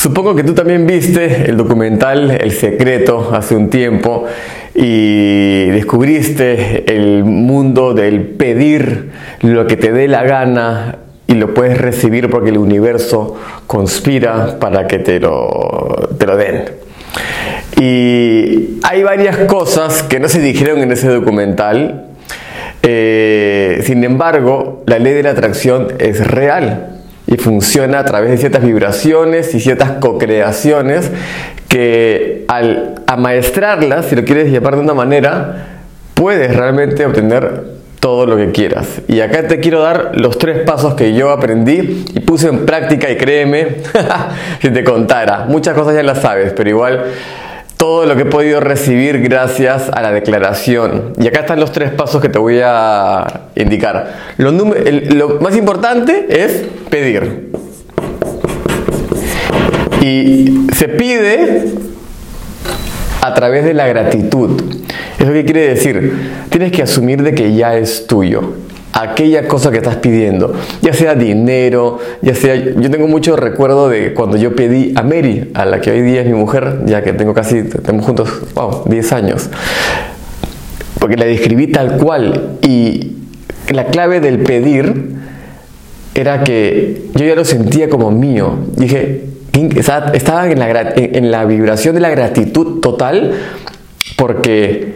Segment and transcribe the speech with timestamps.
[0.00, 4.24] Supongo que tú también viste el documental El Secreto hace un tiempo
[4.74, 9.10] y descubriste el mundo del pedir
[9.42, 13.36] lo que te dé la gana y lo puedes recibir porque el universo
[13.66, 16.64] conspira para que te lo, te lo den.
[17.78, 22.06] Y hay varias cosas que no se dijeron en ese documental,
[22.82, 26.99] eh, sin embargo, la ley de la atracción es real
[27.30, 31.10] y funciona a través de ciertas vibraciones y ciertas co-creaciones
[31.68, 35.66] que al amaestrarlas, si lo quieres llamar de una manera,
[36.14, 37.62] puedes realmente obtener
[38.00, 39.02] todo lo que quieras.
[39.06, 43.08] Y acá te quiero dar los tres pasos que yo aprendí y puse en práctica
[43.08, 43.76] y créeme,
[44.60, 47.04] si te contara, muchas cosas ya las sabes, pero igual
[47.80, 51.14] todo lo que he podido recibir gracias a la declaración.
[51.18, 54.34] Y acá están los tres pasos que te voy a indicar.
[54.36, 54.52] Lo,
[55.40, 57.50] más importante es pedir.
[60.02, 61.72] Y se pide
[63.22, 64.62] a través de la gratitud.
[65.18, 66.32] ¿Eso qué quiere decir?
[66.50, 68.56] Tienes que asumir de que ya es tuyo
[68.92, 74.14] aquella cosa que estás pidiendo, ya sea dinero, ya sea, yo tengo mucho recuerdo de
[74.14, 77.12] cuando yo pedí a Mary, a la que hoy día es mi mujer, ya que
[77.12, 79.48] tengo casi, tenemos juntos, wow, 10 años,
[80.98, 83.16] porque la describí tal cual y
[83.70, 85.20] la clave del pedir
[86.14, 89.24] era que yo ya lo sentía como mío, dije,
[89.76, 93.34] estaba en la, en la vibración de la gratitud total
[94.16, 94.94] porque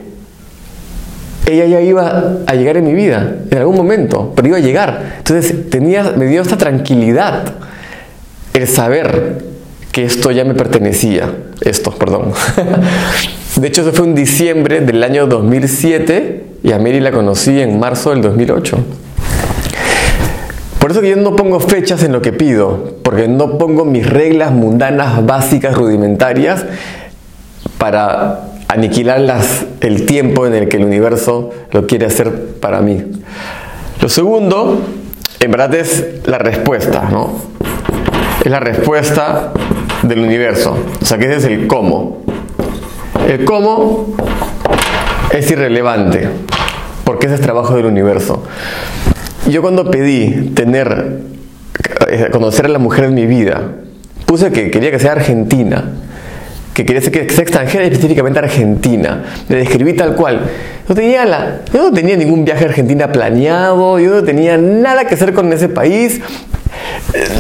[1.47, 5.17] ella ya iba a llegar en mi vida, en algún momento, pero iba a llegar.
[5.19, 7.55] Entonces tenía, me dio esta tranquilidad
[8.55, 9.43] el saber
[9.93, 12.33] que esto ya me pertenecía, esto, perdón.
[13.57, 17.79] De hecho, eso fue en diciembre del año 2007 y a Mary la conocí en
[17.79, 18.79] marzo del 2008.
[20.81, 24.09] Por eso que yo no pongo fechas en lo que pido, porque no pongo mis
[24.09, 26.65] reglas mundanas básicas rudimentarias
[27.79, 29.21] para aniquilar
[29.81, 33.03] el tiempo en el que el universo lo quiere hacer para mí.
[34.01, 34.81] Lo segundo,
[35.41, 37.33] en verdad, es la respuesta, ¿no?
[38.45, 39.53] Es la respuesta
[40.03, 40.77] del universo.
[41.01, 42.23] O sea, que ese es el cómo.
[43.29, 44.15] El cómo
[45.33, 46.29] es irrelevante,
[47.05, 48.43] porque ese es trabajo del universo.
[49.49, 51.21] Yo cuando pedí tener,
[52.09, 53.63] eh, conocer a la mujer en mi vida,
[54.27, 55.93] puse que quería que sea argentina
[56.75, 59.25] que quería que sea extranjera, específicamente argentina.
[59.49, 60.41] Le describí tal cual.
[60.89, 65.07] No tenía la, yo no tenía ningún viaje a Argentina planeado, yo no tenía nada
[65.07, 66.21] que hacer con ese país.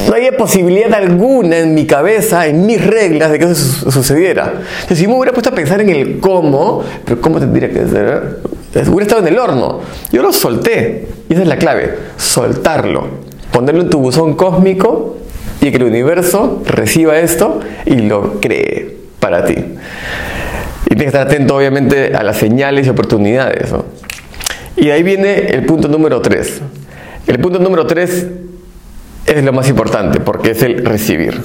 [0.07, 4.53] No había posibilidad alguna en mi cabeza, en mis reglas, de que eso sucediera.
[4.83, 8.39] Entonces, si me hubiera puesto a pensar en el cómo, pero cómo tendría que ser,
[8.87, 9.81] hubiera estado en el horno.
[10.13, 11.09] Yo lo solté.
[11.29, 13.09] Y esa es la clave, soltarlo.
[13.51, 15.17] Ponerlo en tu buzón cósmico
[15.61, 19.55] y que el universo reciba esto y lo cree para ti.
[19.55, 23.71] Y tienes que estar atento obviamente a las señales y oportunidades.
[24.77, 26.61] Y ahí viene el punto número 3.
[27.27, 28.27] El punto número 3
[29.25, 31.41] es lo más importante porque es el recibir.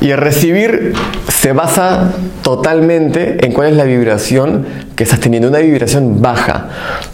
[0.00, 0.92] Y el recibir
[1.28, 2.12] se basa
[2.42, 4.64] totalmente en cuál es la vibración
[4.94, 5.48] que estás teniendo.
[5.48, 6.68] Una vibración baja,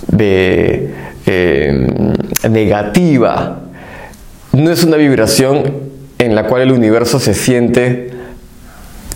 [0.06, 0.92] de,
[1.24, 1.86] eh,
[2.50, 3.60] negativa.
[4.52, 5.87] No es una vibración
[6.18, 8.18] en la cual el universo se siente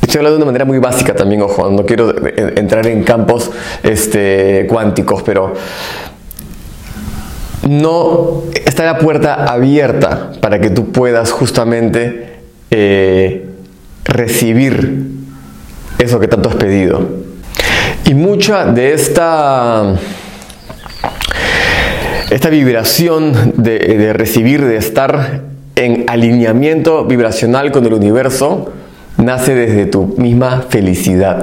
[0.03, 3.51] Estoy hablando de una manera muy básica también, ojo, no quiero entrar en campos
[3.85, 5.55] este, cuánticos, pero
[7.67, 12.41] no está la puerta abierta para que tú puedas justamente
[12.71, 13.47] eh,
[14.05, 15.07] recibir
[15.99, 17.09] eso que tanto has pedido.
[18.05, 19.95] Y mucha de esta,
[22.29, 28.73] esta vibración de, de recibir, de estar en alineamiento vibracional con el universo
[29.17, 31.43] nace desde tu misma felicidad.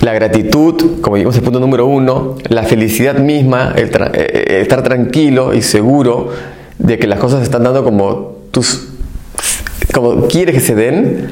[0.00, 4.82] La gratitud, como dijimos el punto número uno, la felicidad misma, el, eh, eh, estar
[4.82, 6.30] tranquilo y seguro
[6.78, 8.88] de que las cosas se están dando como, tus,
[9.92, 11.30] como quieres que se den,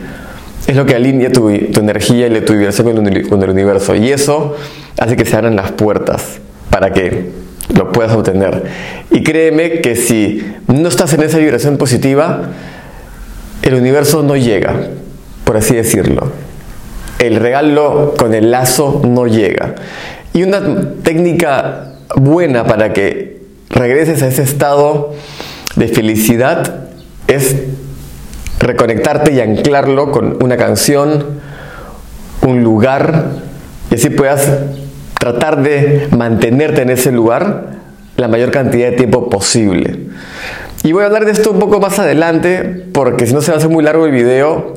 [0.66, 3.94] es lo que alinea tu, energía y tu vibración con el, con el universo.
[3.94, 4.56] Y eso
[4.98, 6.38] hace que se abran las puertas
[6.70, 7.41] para que
[7.74, 8.64] lo puedas obtener.
[9.10, 12.50] Y créeme que si no estás en esa vibración positiva,
[13.62, 14.74] el universo no llega,
[15.44, 16.32] por así decirlo.
[17.18, 19.74] El regalo con el lazo no llega.
[20.32, 20.60] Y una
[21.02, 25.14] técnica buena para que regreses a ese estado
[25.76, 26.88] de felicidad
[27.28, 27.56] es
[28.58, 31.40] reconectarte y anclarlo con una canción,
[32.42, 33.26] un lugar,
[33.90, 34.48] y así puedas
[35.22, 37.66] tratar de mantenerte en ese lugar
[38.16, 40.08] la mayor cantidad de tiempo posible.
[40.82, 43.54] Y voy a hablar de esto un poco más adelante, porque si no se va
[43.54, 44.74] a hacer muy largo el video,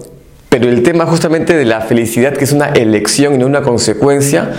[0.50, 4.52] pero el tema justamente de la felicidad, que es una elección y no una consecuencia,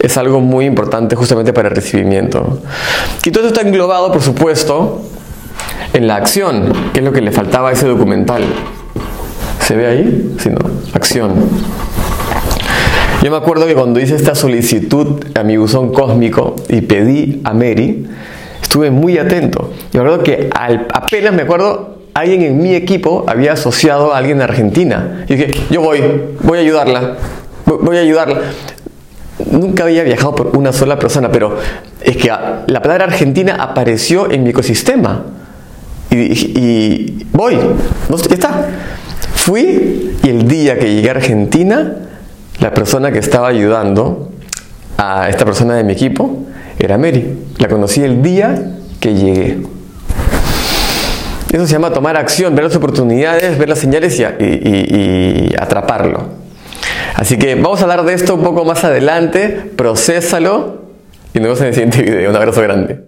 [0.00, 2.60] es algo muy importante justamente para el recibimiento.
[3.24, 5.00] Y todo esto está englobado, por supuesto,
[5.92, 8.42] en la acción, que es lo que le faltaba a ese documental.
[9.60, 10.34] ¿Se ve ahí?
[10.40, 10.58] Sí, no.
[10.92, 11.34] Acción.
[13.22, 17.52] Yo me acuerdo que cuando hice esta solicitud a mi buzón cósmico y pedí a
[17.52, 18.06] Mary,
[18.62, 19.72] estuve muy atento.
[19.92, 24.38] Y me acuerdo que apenas me acuerdo, alguien en mi equipo había asociado a alguien
[24.38, 25.26] de Argentina.
[25.28, 26.00] Y dije, yo voy,
[26.42, 27.16] voy a ayudarla,
[27.66, 28.40] voy a ayudarla.
[29.50, 31.58] Nunca había viajado por una sola persona, pero
[32.00, 35.26] es que la palabra Argentina apareció en mi ecosistema.
[36.10, 37.58] Y, y voy,
[38.08, 38.68] ya está.
[39.34, 41.96] Fui y el día que llegué a Argentina,
[42.60, 44.30] la persona que estaba ayudando
[44.98, 46.44] a esta persona de mi equipo
[46.78, 47.38] era Mary.
[47.58, 49.58] La conocí el día que llegué.
[51.50, 56.40] Eso se llama tomar acción, ver las oportunidades, ver las señales y, atraparlo.
[57.16, 60.82] Así que vamos a hablar de esto un poco más adelante, procésalo
[61.34, 62.30] y nos vemos en el siguiente video.
[62.30, 62.98] Un abrazo grande.